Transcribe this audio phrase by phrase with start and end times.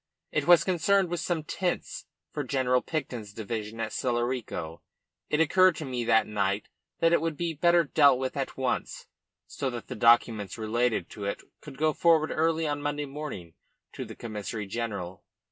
[0.31, 4.81] It was concerned with some tents for General Picton's division at Celorico.
[5.29, 6.69] It occurred to me that night
[7.01, 9.05] that it would be better dealt with at once,
[9.45, 13.53] so that the documents relating to it could go forward early on Monday morning
[13.93, 15.23] to the Commissary General.